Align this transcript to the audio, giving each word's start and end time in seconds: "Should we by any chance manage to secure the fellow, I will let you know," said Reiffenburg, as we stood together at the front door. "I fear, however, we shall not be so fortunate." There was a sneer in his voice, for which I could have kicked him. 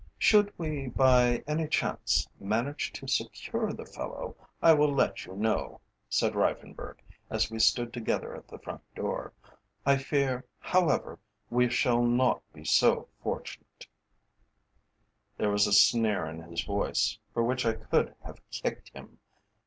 "Should 0.17 0.51
we 0.57 0.87
by 0.87 1.43
any 1.45 1.67
chance 1.67 2.27
manage 2.39 2.91
to 2.93 3.07
secure 3.07 3.71
the 3.71 3.85
fellow, 3.85 4.35
I 4.59 4.73
will 4.73 4.91
let 4.91 5.27
you 5.27 5.35
know," 5.35 5.79
said 6.09 6.33
Reiffenburg, 6.33 6.97
as 7.29 7.51
we 7.51 7.59
stood 7.59 7.93
together 7.93 8.35
at 8.35 8.47
the 8.47 8.57
front 8.57 8.81
door. 8.95 9.31
"I 9.85 9.97
fear, 9.97 10.43
however, 10.57 11.19
we 11.51 11.69
shall 11.69 12.01
not 12.01 12.41
be 12.51 12.65
so 12.65 13.09
fortunate." 13.21 13.85
There 15.37 15.51
was 15.51 15.67
a 15.67 15.71
sneer 15.71 16.25
in 16.25 16.41
his 16.41 16.63
voice, 16.63 17.19
for 17.31 17.43
which 17.43 17.63
I 17.63 17.73
could 17.73 18.15
have 18.25 18.41
kicked 18.49 18.89
him. 18.95 19.19